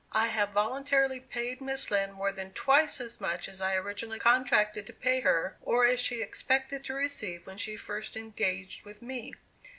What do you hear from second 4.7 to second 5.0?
to